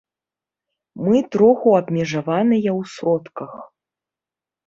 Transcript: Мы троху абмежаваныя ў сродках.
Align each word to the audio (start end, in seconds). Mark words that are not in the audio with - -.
Мы 1.07 1.17
троху 1.33 1.67
абмежаваныя 1.81 2.71
ў 2.79 2.93
сродках. 2.93 3.51